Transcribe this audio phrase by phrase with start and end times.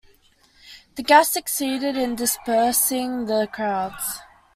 [0.95, 4.17] The gas succeeded in dispersing the crowds.